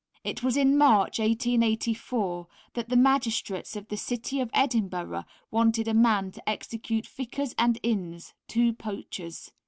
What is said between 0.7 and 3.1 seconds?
March, 1884, that the